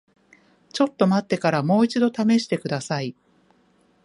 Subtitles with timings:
[0.73, 3.15] ちょっと待ってからもう一度試してください。